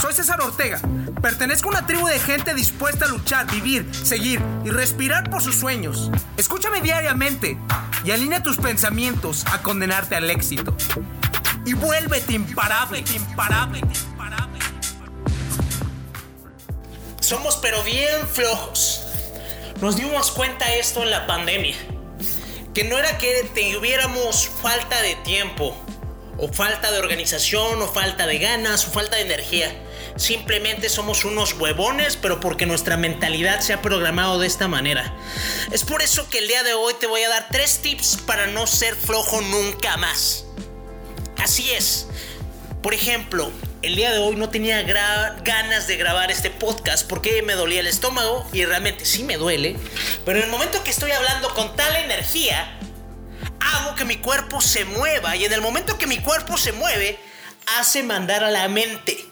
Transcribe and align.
Soy 0.00 0.12
César 0.12 0.40
Ortega. 0.42 0.78
Pertenezco 1.22 1.68
a 1.68 1.72
una 1.72 1.86
tribu 1.86 2.06
de 2.06 2.18
gente 2.18 2.54
dispuesta 2.54 3.06
a 3.06 3.08
luchar, 3.08 3.50
vivir, 3.50 3.88
seguir 3.94 4.42
y 4.64 4.70
respirar 4.70 5.30
por 5.30 5.42
sus 5.42 5.56
sueños. 5.56 6.10
Escúchame 6.36 6.82
diariamente 6.82 7.58
y 8.04 8.10
alinea 8.10 8.42
tus 8.42 8.58
pensamientos 8.58 9.44
a 9.52 9.62
condenarte 9.62 10.14
al 10.14 10.28
éxito. 10.30 10.76
Y 11.64 11.72
vuélvete 11.72 12.34
imparable, 12.34 13.02
imparable, 13.14 13.78
imparable. 13.78 14.58
Somos 17.20 17.56
pero 17.56 17.82
bien 17.82 18.28
flojos. 18.30 19.02
Nos 19.80 19.96
dimos 19.96 20.30
cuenta 20.30 20.74
esto 20.74 21.02
en 21.02 21.10
la 21.10 21.26
pandemia. 21.26 21.76
Que 22.74 22.84
no 22.84 22.98
era 22.98 23.16
que 23.16 23.50
tuviéramos 23.54 24.48
falta 24.62 25.00
de 25.00 25.16
tiempo, 25.16 25.74
o 26.38 26.48
falta 26.48 26.90
de 26.90 26.98
organización, 26.98 27.80
o 27.80 27.88
falta 27.88 28.26
de 28.26 28.38
ganas, 28.38 28.86
o 28.86 28.90
falta 28.90 29.16
de 29.16 29.22
energía 29.22 29.72
Simplemente 30.16 30.88
somos 30.88 31.26
unos 31.26 31.52
huevones, 31.52 32.16
pero 32.16 32.40
porque 32.40 32.64
nuestra 32.64 32.96
mentalidad 32.96 33.60
se 33.60 33.74
ha 33.74 33.82
programado 33.82 34.38
de 34.38 34.46
esta 34.46 34.66
manera. 34.66 35.14
Es 35.70 35.84
por 35.84 36.00
eso 36.00 36.28
que 36.30 36.38
el 36.38 36.48
día 36.48 36.62
de 36.62 36.72
hoy 36.72 36.94
te 36.98 37.06
voy 37.06 37.22
a 37.22 37.28
dar 37.28 37.48
tres 37.50 37.80
tips 37.82 38.18
para 38.26 38.46
no 38.46 38.66
ser 38.66 38.94
flojo 38.94 39.42
nunca 39.42 39.98
más. 39.98 40.46
Así 41.36 41.70
es. 41.70 42.06
Por 42.82 42.94
ejemplo, 42.94 43.52
el 43.82 43.94
día 43.94 44.10
de 44.10 44.18
hoy 44.18 44.36
no 44.36 44.48
tenía 44.48 44.82
ganas 44.82 45.86
de 45.86 45.96
grabar 45.96 46.30
este 46.30 46.50
podcast 46.50 47.06
porque 47.06 47.42
me 47.42 47.52
dolía 47.52 47.80
el 47.80 47.86
estómago 47.86 48.48
y 48.54 48.64
realmente 48.64 49.04
sí 49.04 49.22
me 49.22 49.36
duele. 49.36 49.76
Pero 50.24 50.38
en 50.38 50.44
el 50.44 50.50
momento 50.50 50.82
que 50.82 50.90
estoy 50.90 51.10
hablando 51.10 51.50
con 51.50 51.76
tal 51.76 51.94
energía, 51.94 52.78
hago 53.74 53.94
que 53.94 54.04
mi 54.04 54.16
cuerpo 54.16 54.60
se 54.60 54.84
mueva 54.84 55.36
y 55.36 55.44
en 55.44 55.52
el 55.52 55.60
momento 55.60 55.98
que 55.98 56.06
mi 56.06 56.18
cuerpo 56.18 56.56
se 56.56 56.72
mueve, 56.72 57.18
hace 57.78 58.02
mandar 58.02 58.44
a 58.44 58.50
la 58.50 58.68
mente. 58.68 59.24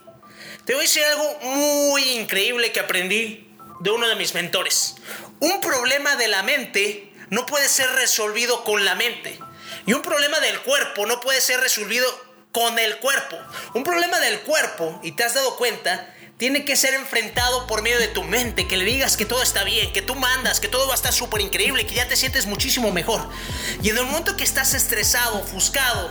Te 0.64 0.72
voy 0.74 0.80
a 0.80 0.88
decir 0.88 1.04
algo 1.04 1.38
muy 1.42 2.02
increíble 2.12 2.72
que 2.72 2.80
aprendí 2.80 3.48
de 3.80 3.90
uno 3.90 4.08
de 4.08 4.16
mis 4.16 4.34
mentores. 4.34 4.96
Un 5.40 5.60
problema 5.60 6.16
de 6.16 6.28
la 6.28 6.42
mente 6.42 7.12
no 7.30 7.46
puede 7.46 7.68
ser 7.68 7.90
resolvido 7.92 8.64
con 8.64 8.84
la 8.84 8.94
mente. 8.94 9.38
Y 9.86 9.92
un 9.92 10.02
problema 10.02 10.40
del 10.40 10.60
cuerpo 10.60 11.06
no 11.06 11.20
puede 11.20 11.40
ser 11.40 11.60
resolvido 11.60 12.06
con 12.52 12.78
el 12.78 12.96
cuerpo. 12.98 13.36
Un 13.74 13.84
problema 13.84 14.18
del 14.20 14.40
cuerpo, 14.40 15.00
y 15.02 15.12
te 15.12 15.24
has 15.24 15.34
dado 15.34 15.56
cuenta, 15.56 16.13
tiene 16.36 16.64
que 16.64 16.76
ser 16.76 16.94
enfrentado 16.94 17.66
por 17.66 17.82
medio 17.82 17.98
de 17.98 18.08
tu 18.08 18.22
mente, 18.24 18.66
que 18.66 18.76
le 18.76 18.84
digas 18.84 19.16
que 19.16 19.24
todo 19.24 19.42
está 19.42 19.64
bien, 19.64 19.92
que 19.92 20.02
tú 20.02 20.14
mandas, 20.14 20.60
que 20.60 20.68
todo 20.68 20.86
va 20.86 20.92
a 20.92 20.96
estar 20.96 21.12
súper 21.12 21.40
increíble, 21.40 21.86
que 21.86 21.94
ya 21.94 22.08
te 22.08 22.16
sientes 22.16 22.46
muchísimo 22.46 22.90
mejor. 22.90 23.28
Y 23.82 23.90
en 23.90 23.98
el 23.98 24.04
momento 24.04 24.36
que 24.36 24.44
estás 24.44 24.74
estresado, 24.74 25.40
ofuscado, 25.40 26.10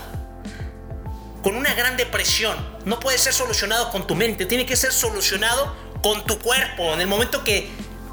con 1.44 1.58
una 1.58 1.74
gran 1.74 1.98
depresión. 1.98 2.58
No 2.86 3.00
puede 3.00 3.18
ser 3.18 3.34
solucionado 3.34 3.92
con 3.92 4.08
tu 4.08 4.16
mente, 4.16 4.46
tiene 4.46 4.66
que 4.66 4.78
ser 4.78 4.94
solucionado 4.94 5.76
con 6.02 6.26
tu 6.26 6.40
cuerpo. 6.40 6.94
En 6.94 7.02
el 7.02 7.08
momento 7.08 7.44
que 7.44 7.70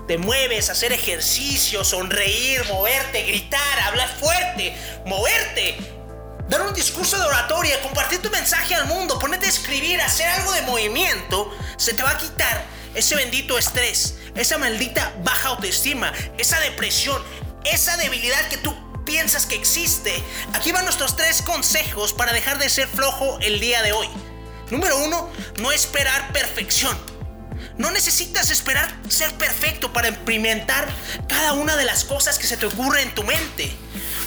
te 0.07 0.19
mueves, 0.19 0.69
hacer 0.69 0.93
ejercicio, 0.93 1.85
sonreír, 1.85 2.65
moverte, 2.65 3.23
gritar, 3.23 3.81
hablar 3.85 4.09
fuerte, 4.09 4.75
moverte, 5.07 5.77
dar 6.51 6.63
un 6.63 6.75
discurso 6.75 7.17
de 7.17 7.23
oratoria, 7.23 7.81
compartir 7.81 8.21
tu 8.21 8.29
mensaje 8.29 8.75
al 8.75 8.87
mundo, 8.87 9.21
ponerte 9.21 9.47
a 9.47 9.49
escribir, 9.49 10.01
hacer 10.01 10.27
algo 10.27 10.53
de 10.53 10.63
movimiento, 10.63 11.57
se 11.77 11.95
te 11.95 12.03
va 12.03 12.11
a 12.11 12.19
quitar 12.19 12.65
ese 12.93 13.15
bendito 13.15 13.57
estrés, 13.57 14.17
esa 14.35 14.59
maldita 14.59 15.15
baja 15.23 15.51
autoestima, 15.51 16.13
esa 16.39 16.59
depresión, 16.59 17.23
esa 17.65 17.97
debilidad 17.99 18.49
que 18.49 18.57
tú 18.57 18.75
piensas 19.05 19.47
que 19.47 19.55
existe. 19.55 20.13
Aquí 20.53 20.73
van 20.73 20.85
nuestros 20.85 21.15
tres 21.15 21.41
consejos 21.41 22.13
para 22.13 22.33
dejar 22.33 22.59
de 22.59 22.69
ser 22.69 22.89
flojo 22.89 23.39
el 23.41 23.61
día 23.61 23.83
de 23.83 23.93
hoy. 23.93 24.09
Número 24.71 24.99
uno, 24.99 25.31
no 25.61 25.71
esperar 25.71 26.33
perfección. 26.33 26.99
No 27.79 27.93
necesitas 27.93 28.51
esperar 28.51 28.93
ser 29.09 29.33
perfecto 29.35 29.93
para 29.93 30.09
experimentar 30.09 30.89
cada 31.29 31.53
una 31.53 31.77
de 31.77 31.85
las 31.85 32.03
cosas 32.05 32.41
que 32.41 32.49
se 32.49 32.57
te 32.57 32.67
ocurre 32.67 33.03
en 33.03 33.15
tu 33.15 33.23
mente. 33.23 33.73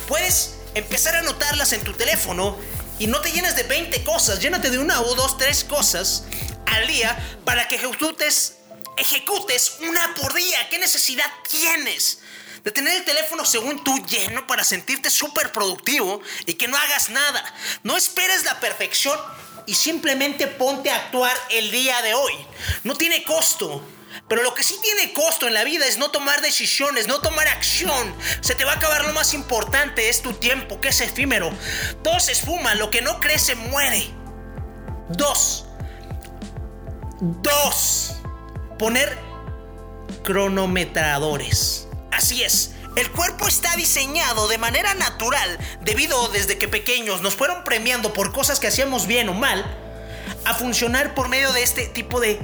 Puedes 0.07 0.62
empezar 0.75 1.15
a 1.15 1.19
anotarlas 1.19 1.73
en 1.73 1.81
tu 1.81 1.93
teléfono 1.93 2.57
y 2.99 3.07
no 3.07 3.21
te 3.21 3.31
llenes 3.31 3.55
de 3.55 3.63
20 3.63 4.03
cosas, 4.03 4.39
llénate 4.39 4.69
de 4.69 4.77
una 4.77 5.01
o 5.01 5.15
dos, 5.15 5.37
tres 5.37 5.63
cosas 5.63 6.25
al 6.65 6.87
día 6.87 7.17
para 7.45 7.67
que 7.67 7.75
ejecutes, 7.75 8.57
ejecutes 8.97 9.77
una 9.81 10.13
por 10.15 10.33
día. 10.33 10.69
¿Qué 10.69 10.79
necesidad 10.79 11.25
tienes? 11.49 12.19
de 12.63 12.71
tener 12.71 12.95
el 12.95 13.03
teléfono 13.03 13.45
según 13.45 13.83
tú 13.83 13.93
lleno 14.05 14.47
para 14.47 14.63
sentirte 14.63 15.09
súper 15.09 15.51
productivo 15.51 16.21
y 16.45 16.53
que 16.53 16.67
no 16.67 16.77
hagas 16.77 17.09
nada. 17.09 17.43
No 17.83 17.97
esperes 17.97 18.45
la 18.45 18.59
perfección 18.59 19.19
y 19.65 19.75
simplemente 19.75 20.47
ponte 20.47 20.89
a 20.89 20.95
actuar 20.95 21.35
el 21.49 21.71
día 21.71 22.01
de 22.01 22.13
hoy. 22.13 22.33
No 22.83 22.95
tiene 22.95 23.23
costo. 23.23 23.85
Pero 24.33 24.45
lo 24.45 24.55
que 24.55 24.63
sí 24.63 24.79
tiene 24.81 25.13
costo 25.13 25.47
en 25.47 25.53
la 25.53 25.63
vida 25.63 25.85
es 25.85 25.99
no 25.99 26.09
tomar 26.09 26.41
decisiones, 26.41 27.07
no 27.07 27.21
tomar 27.21 27.47
acción. 27.47 28.15
Se 28.41 28.55
te 28.55 28.65
va 28.65 28.71
a 28.71 28.75
acabar 28.77 29.05
lo 29.05 29.13
más 29.13 29.35
importante, 29.35 30.09
es 30.09 30.23
tu 30.23 30.33
tiempo, 30.33 30.81
que 30.81 30.87
es 30.87 31.01
efímero. 31.01 31.53
Todo 32.01 32.19
se 32.19 32.33
lo 32.73 32.89
que 32.89 33.03
no 33.03 33.19
crece 33.19 33.53
muere. 33.53 34.09
Dos. 35.09 35.67
Dos. 37.21 38.15
Poner 38.79 39.15
cronometradores. 40.23 41.87
Así 42.11 42.43
es, 42.43 42.71
el 42.95 43.11
cuerpo 43.11 43.47
está 43.47 43.75
diseñado 43.75 44.47
de 44.47 44.57
manera 44.57 44.95
natural 44.95 45.59
debido 45.81 46.29
desde 46.29 46.57
que 46.57 46.67
pequeños 46.67 47.21
nos 47.21 47.35
fueron 47.35 47.63
premiando 47.63 48.13
por 48.13 48.33
cosas 48.33 48.59
que 48.59 48.65
hacíamos 48.65 49.05
bien 49.05 49.29
o 49.29 49.35
mal 49.35 49.63
a 50.43 50.55
funcionar 50.55 51.13
por 51.13 51.29
medio 51.29 51.53
de 51.53 51.61
este 51.61 51.85
tipo 51.85 52.19
de 52.19 52.39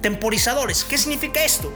temporizadores. 0.00 0.84
¿Qué 0.84 0.98
significa 0.98 1.42
esto? 1.44 1.72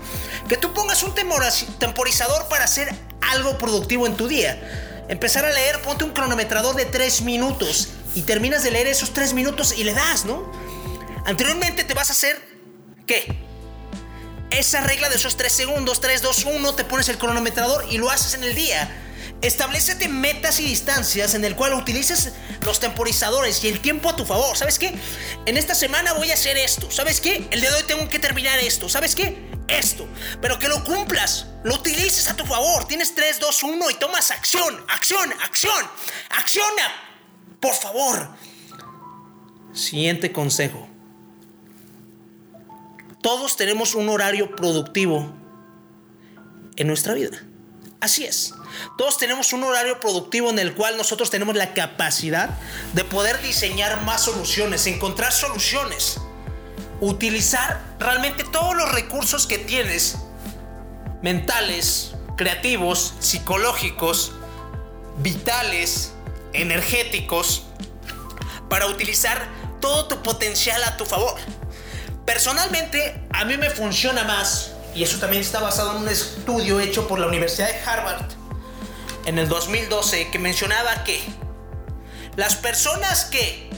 Que 0.49 0.56
tú 0.56 0.72
pongas 0.72 1.03
un 1.03 1.15
temporizador 1.15 2.49
para 2.49 2.65
hacer 2.65 2.93
algo 3.21 3.59
productivo 3.59 4.06
en 4.06 4.16
tu 4.16 4.28
día. 4.28 5.05
Empezar 5.09 5.44
a 5.44 5.53
leer, 5.53 5.81
ponte 5.83 6.05
un 6.05 6.12
cronometrador 6.12 6.77
de 6.77 6.84
3 6.84 7.22
minutos 7.22 7.88
y 8.15 8.22
terminas 8.22 8.62
de 8.62 8.71
leer 8.71 8.87
esos 8.87 9.12
3 9.12 9.34
minutos 9.34 9.75
y 9.77 9.84
le 9.84 9.93
das, 9.93 10.25
¿no? 10.25 10.50
Anteriormente 11.25 11.84
te 11.84 11.94
vas 11.94 12.10
a 12.10 12.12
hacer, 12.12 12.41
¿qué? 13.06 13.53
esa 14.59 14.83
regla 14.83 15.09
de 15.09 15.16
esos 15.16 15.37
3 15.37 15.53
segundos, 15.53 16.00
3, 16.00 16.22
2, 16.22 16.44
1, 16.44 16.75
te 16.75 16.84
pones 16.84 17.09
el 17.09 17.19
cronometrador 17.19 17.87
y 17.91 17.99
lo 17.99 18.10
haces 18.10 18.34
en 18.34 18.44
el 18.44 18.54
día. 18.54 18.91
Establecete 19.42 20.08
metas 20.08 20.60
y 20.60 20.64
distancias 20.64 21.34
en 21.34 21.44
el 21.44 21.56
cual 21.56 21.75
utilices 21.75 22.32
los 22.64 22.78
temporizadores 22.78 23.64
y 23.64 23.69
el 23.69 23.80
tiempo 23.80 24.08
a 24.08 24.14
tu 24.14 24.25
favor. 24.25 24.56
¿Sabes 24.56 24.78
qué? 24.78 24.94
En 25.47 25.56
esta 25.56 25.75
semana 25.75 26.12
voy 26.12 26.30
a 26.30 26.34
hacer 26.34 26.56
esto. 26.56 26.91
¿Sabes 26.92 27.20
qué? 27.20 27.48
El 27.50 27.60
día 27.60 27.70
de 27.70 27.76
hoy 27.76 27.82
tengo 27.82 28.08
que 28.08 28.20
terminar 28.20 28.60
esto. 28.60 28.88
¿Sabes 28.88 29.16
qué? 29.16 29.50
Esto. 29.66 30.06
Pero 30.41 30.60
que 30.60 30.69
lo 30.69 30.84
cumplas. 30.84 31.47
Lo 31.64 31.75
utilices 31.75 32.28
a 32.28 32.36
tu 32.36 32.47
favor. 32.47 32.86
Tienes 32.86 33.16
3, 33.16 33.41
2, 33.41 33.62
1 33.64 33.91
y 33.91 33.94
tomas 33.94 34.30
acción. 34.30 34.84
Acción, 34.88 35.32
acción. 35.42 35.91
Acciona. 36.30 36.92
Por 37.59 37.74
favor. 37.74 38.28
Siguiente 39.74 40.30
consejo. 40.30 40.88
Todos 43.22 43.56
tenemos 43.56 43.97
un 43.97 44.09
horario 44.09 44.54
productivo 44.54 45.32
en 46.76 46.86
nuestra 46.86 47.14
vida. 47.14 47.42
Así 48.00 48.24
es. 48.24 48.54
Todos 48.97 49.19
tenemos 49.19 49.53
un 49.53 49.65
horario 49.65 50.00
productivo 50.00 50.50
en 50.50 50.59
el 50.59 50.75
cual 50.75 50.97
nosotros 50.97 51.31
tenemos 51.31 51.56
la 51.56 51.75
capacidad 51.75 52.50
de 52.93 53.05
poder 53.05 53.41
diseñar 53.43 54.03
más 54.03 54.22
soluciones, 54.22 54.87
encontrar 54.87 55.33
soluciones, 55.33 56.21
utilizar 57.00 57.81
realmente 57.99 58.44
todos 58.44 58.77
los 58.77 58.93
recursos 58.93 59.47
que 59.47 59.59
tienes, 59.59 60.19
mentales, 61.22 62.15
creativos, 62.37 63.15
psicológicos, 63.19 64.33
vitales, 65.19 66.12
energéticos, 66.53 67.65
para 68.69 68.87
utilizar 68.87 69.49
todo 69.81 70.06
tu 70.06 70.22
potencial 70.22 70.83
a 70.84 70.97
tu 70.97 71.04
favor. 71.04 71.34
Personalmente, 72.24 73.27
a 73.33 73.45
mí 73.45 73.57
me 73.57 73.69
funciona 73.69 74.24
más, 74.24 74.72
y 74.95 75.03
eso 75.03 75.19
también 75.19 75.42
está 75.42 75.60
basado 75.60 75.97
en 75.97 76.03
un 76.03 76.09
estudio 76.09 76.80
hecho 76.80 77.09
por 77.09 77.19
la 77.19 77.27
Universidad 77.27 77.69
de 77.69 77.80
Harvard 77.84 78.41
en 79.24 79.39
el 79.39 79.48
2012, 79.48 80.30
que 80.30 80.39
mencionaba 80.39 81.04
que 81.04 81.22
las 82.36 82.57
personas 82.57 83.24
que 83.24 83.71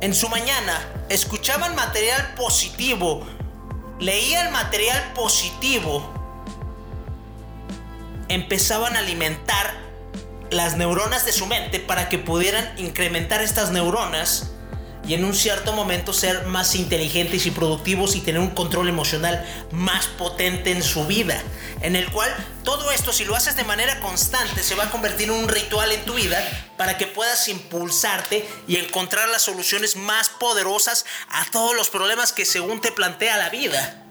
en 0.00 0.14
su 0.14 0.28
mañana 0.28 0.80
escuchaban 1.08 1.74
material 1.74 2.34
positivo, 2.34 3.26
leían 3.98 4.52
material 4.52 5.12
positivo, 5.14 6.12
empezaban 8.28 8.96
a 8.96 9.00
alimentar 9.00 9.74
las 10.50 10.76
neuronas 10.76 11.24
de 11.24 11.32
su 11.32 11.46
mente 11.46 11.80
para 11.80 12.08
que 12.08 12.18
pudieran 12.18 12.78
incrementar 12.78 13.42
estas 13.42 13.70
neuronas 13.70 14.51
y 15.06 15.14
en 15.14 15.24
un 15.24 15.34
cierto 15.34 15.72
momento 15.72 16.12
ser 16.12 16.46
más 16.46 16.74
inteligentes 16.74 17.46
y 17.46 17.50
productivos 17.50 18.14
y 18.14 18.20
tener 18.20 18.40
un 18.40 18.50
control 18.50 18.88
emocional 18.88 19.44
más 19.72 20.06
potente 20.06 20.70
en 20.70 20.82
su 20.82 21.06
vida. 21.06 21.42
En 21.80 21.96
el 21.96 22.10
cual 22.10 22.32
todo 22.62 22.90
esto, 22.92 23.12
si 23.12 23.24
lo 23.24 23.34
haces 23.34 23.56
de 23.56 23.64
manera 23.64 23.98
constante, 24.00 24.62
se 24.62 24.74
va 24.74 24.84
a 24.84 24.90
convertir 24.90 25.28
en 25.28 25.34
un 25.34 25.48
ritual 25.48 25.90
en 25.92 26.04
tu 26.04 26.14
vida 26.14 26.38
para 26.76 26.96
que 26.96 27.06
puedas 27.06 27.48
impulsarte 27.48 28.48
y 28.68 28.76
encontrar 28.76 29.28
las 29.28 29.42
soluciones 29.42 29.96
más 29.96 30.28
poderosas 30.28 31.04
a 31.28 31.44
todos 31.50 31.74
los 31.74 31.90
problemas 31.90 32.32
que 32.32 32.44
según 32.44 32.80
te 32.80 32.92
plantea 32.92 33.36
la 33.36 33.50
vida. 33.50 34.01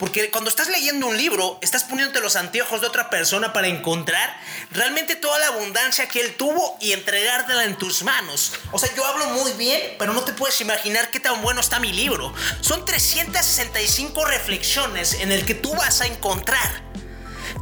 Porque 0.00 0.30
cuando 0.30 0.48
estás 0.48 0.68
leyendo 0.68 1.06
un 1.06 1.18
libro, 1.18 1.58
estás 1.60 1.84
poniéndote 1.84 2.22
los 2.22 2.34
anteojos 2.34 2.80
de 2.80 2.86
otra 2.86 3.10
persona 3.10 3.52
para 3.52 3.68
encontrar 3.68 4.34
realmente 4.70 5.14
toda 5.14 5.38
la 5.38 5.48
abundancia 5.48 6.08
que 6.08 6.22
él 6.22 6.36
tuvo 6.36 6.78
y 6.80 6.92
entregártela 6.92 7.64
en 7.64 7.76
tus 7.76 8.02
manos. 8.02 8.54
O 8.72 8.78
sea, 8.78 8.88
yo 8.96 9.04
hablo 9.04 9.26
muy 9.26 9.52
bien, 9.52 9.78
pero 9.98 10.14
no 10.14 10.22
te 10.22 10.32
puedes 10.32 10.58
imaginar 10.62 11.10
qué 11.10 11.20
tan 11.20 11.42
bueno 11.42 11.60
está 11.60 11.78
mi 11.80 11.92
libro. 11.92 12.32
Son 12.62 12.86
365 12.86 14.24
reflexiones 14.24 15.20
en 15.20 15.32
el 15.32 15.44
que 15.44 15.54
tú 15.54 15.74
vas 15.74 16.00
a 16.00 16.06
encontrar 16.06 16.82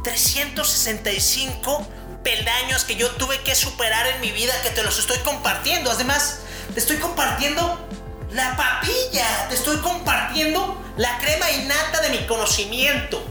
365 0.05 1.87
peldaños 2.23 2.85
que 2.85 2.95
yo 2.95 3.11
tuve 3.11 3.41
que 3.41 3.53
superar 3.53 4.07
en 4.07 4.21
mi 4.21 4.31
vida 4.31 4.53
que 4.63 4.69
te 4.69 4.81
los 4.83 4.97
estoy 4.97 5.17
compartiendo. 5.19 5.91
Además, 5.91 6.39
te 6.73 6.79
estoy 6.79 6.97
compartiendo 6.97 7.88
la 8.31 8.55
papilla, 8.55 9.47
te 9.49 9.55
estoy 9.55 9.77
compartiendo 9.77 10.79
la 10.97 11.17
crema 11.17 11.49
innata 11.51 12.01
de 12.01 12.09
mi 12.09 12.27
conocimiento. 12.27 13.23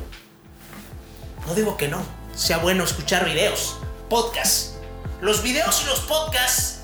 No 1.47 1.55
digo 1.55 1.77
que 1.77 1.89
no, 1.89 2.03
sea 2.35 2.59
bueno 2.59 2.85
escuchar 2.85 3.25
videos, 3.25 3.77
podcasts. 4.09 4.75
Los 5.21 5.43
videos 5.43 5.83
y 5.83 5.87
los 5.87 6.01
podcasts 6.01 6.81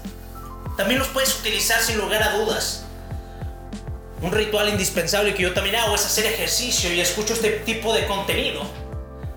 también 0.77 0.99
los 0.99 1.09
puedes 1.09 1.39
utilizar 1.39 1.81
sin 1.81 1.99
lugar 1.99 2.23
a 2.23 2.37
dudas. 2.37 2.85
Un 4.23 4.33
ritual 4.33 4.69
indispensable 4.69 5.35
que 5.35 5.43
yo 5.43 5.53
también 5.53 5.77
hago 5.77 5.95
es 5.95 6.05
hacer 6.05 6.27
ejercicio 6.27 6.93
y 6.93 7.01
escucho 7.01 7.35
este 7.35 7.51
tipo 7.51 7.93
de 7.93 8.07
contenido. 8.07 8.63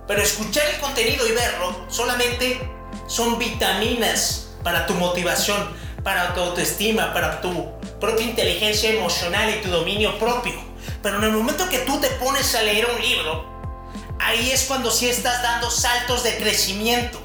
Pero 0.08 0.22
escuchar 0.22 0.66
el 0.74 0.80
contenido 0.80 1.28
y 1.28 1.32
verlo 1.32 1.86
solamente 1.90 2.62
son 3.08 3.38
vitaminas 3.38 4.50
para 4.64 4.86
tu 4.86 4.94
motivación, 4.94 5.76
para 6.04 6.34
tu 6.34 6.42
autoestima, 6.42 7.14
para 7.14 7.42
tu 7.42 7.72
propia 8.00 8.26
inteligencia 8.26 8.90
emocional 8.92 9.50
y 9.50 9.62
tu 9.62 9.70
dominio 9.70 10.18
propio. 10.20 10.54
Pero 11.02 11.18
en 11.18 11.24
el 11.26 11.32
momento 11.32 11.70
que 11.70 11.80
tú 11.80 12.00
te 12.00 12.10
pones 12.12 12.56
a 12.56 12.62
leer 12.62 12.88
un 12.90 13.02
libro, 13.02 13.46
ahí 14.20 14.52
es 14.52 14.64
cuando 14.64 14.92
sí 14.92 15.10
estás 15.10 15.42
dando 15.42 15.70
saltos 15.70 16.24
de 16.24 16.38
crecimiento. 16.38 17.22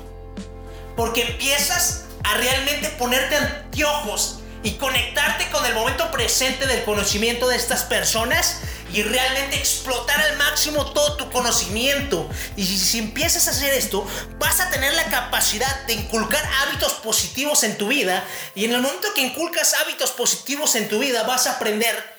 Porque 0.96 1.22
empiezas 1.22 2.06
a 2.24 2.36
realmente 2.36 2.88
ponerte 2.90 3.36
anteojos 3.36 4.40
y 4.62 4.72
conectarte 4.72 5.48
con 5.50 5.64
el 5.66 5.74
momento 5.74 6.10
presente 6.10 6.66
del 6.66 6.84
conocimiento 6.84 7.48
de 7.48 7.56
estas 7.56 7.82
personas 7.84 8.60
y 8.92 9.02
realmente 9.02 9.56
explotar 9.56 10.20
al 10.20 10.36
máximo 10.36 10.92
todo 10.92 11.16
tu 11.16 11.30
conocimiento. 11.30 12.28
Y 12.56 12.66
si, 12.66 12.98
empiezas 12.98 13.48
a 13.48 13.50
hacer 13.52 13.72
esto, 13.74 14.06
vas 14.38 14.60
a 14.60 14.70
tener 14.70 14.92
la 14.94 15.04
capacidad 15.04 15.84
de 15.86 15.94
inculcar 15.94 16.44
hábitos 16.62 16.92
positivos 16.94 17.62
en 17.64 17.78
tu 17.78 17.88
vida. 17.88 18.24
Y 18.54 18.64
en 18.64 18.72
el 18.72 18.82
momento 18.82 19.14
que 19.14 19.22
inculcas 19.22 19.74
hábitos 19.74 20.10
positivos 20.10 20.74
en 20.74 20.88
tu 20.88 20.98
vida, 20.98 21.22
vas 21.22 21.46
a 21.46 21.52
aprender, 21.52 22.16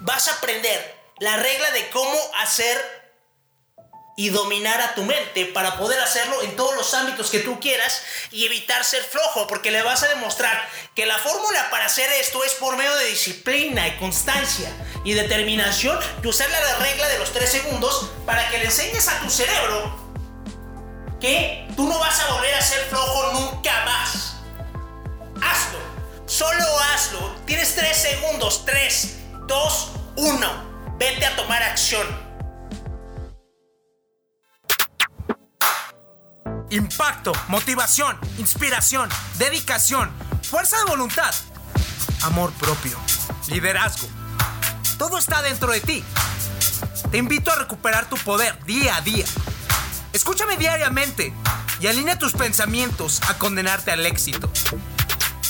vas 0.00 0.28
a 0.28 0.32
aprender 0.34 0.96
la 1.18 1.36
regla 1.36 1.70
de 1.72 1.88
cómo 1.90 2.18
hacer 2.36 2.95
y 4.18 4.30
dominar 4.30 4.80
a 4.80 4.94
tu 4.94 5.04
mente 5.04 5.44
para 5.44 5.76
poder 5.76 6.00
hacerlo 6.00 6.42
en 6.42 6.56
todos 6.56 6.74
los 6.74 6.94
ámbitos 6.94 7.30
que 7.30 7.40
tú 7.40 7.60
quieras 7.60 8.02
y 8.30 8.46
evitar 8.46 8.82
ser 8.82 9.04
flojo, 9.04 9.46
porque 9.46 9.70
le 9.70 9.82
vas 9.82 10.02
a 10.02 10.08
demostrar 10.08 10.66
que 10.94 11.04
la 11.04 11.18
fórmula 11.18 11.68
para 11.70 11.84
hacer 11.84 12.10
esto 12.12 12.42
es 12.42 12.54
por 12.54 12.78
medio 12.78 12.96
de 12.96 13.04
disciplina 13.08 13.86
y 13.86 13.96
constancia 13.98 14.72
y 15.04 15.12
determinación 15.12 15.98
y 16.22 16.26
usar 16.26 16.48
la 16.48 16.76
regla 16.78 17.08
de 17.08 17.18
los 17.18 17.30
tres 17.32 17.50
segundos 17.50 18.10
para 18.24 18.48
que 18.48 18.56
le 18.56 18.64
enseñes 18.64 19.06
a 19.06 19.20
tu 19.20 19.28
cerebro 19.28 20.06
que 21.20 21.68
tú 21.76 21.86
no 21.86 21.98
vas 21.98 22.18
a 22.20 22.32
volver 22.32 22.54
a 22.54 22.62
ser 22.62 22.80
flojo 22.86 23.32
nunca 23.34 23.84
más. 23.84 24.36
Hazlo, 25.42 25.78
solo 26.26 26.64
hazlo. 26.80 27.36
Tienes 27.44 27.74
tres 27.74 27.98
segundos, 27.98 28.64
tres, 28.64 29.18
dos, 29.46 29.90
uno. 30.16 30.96
Vete 30.98 31.26
a 31.26 31.36
tomar 31.36 31.62
acción. 31.62 32.25
Impacto, 36.76 37.32
motivación, 37.48 38.18
inspiración, 38.36 39.08
dedicación, 39.38 40.10
fuerza 40.42 40.76
de 40.76 40.84
voluntad, 40.84 41.34
amor 42.20 42.52
propio, 42.52 42.98
liderazgo. 43.48 44.06
Todo 44.98 45.16
está 45.16 45.40
dentro 45.40 45.72
de 45.72 45.80
ti. 45.80 46.04
Te 47.10 47.16
invito 47.16 47.50
a 47.50 47.56
recuperar 47.56 48.10
tu 48.10 48.18
poder 48.18 48.62
día 48.66 48.96
a 48.96 49.00
día. 49.00 49.24
Escúchame 50.12 50.58
diariamente 50.58 51.32
y 51.80 51.86
alinea 51.86 52.18
tus 52.18 52.34
pensamientos 52.34 53.22
a 53.26 53.38
condenarte 53.38 53.90
al 53.90 54.04
éxito. 54.04 54.52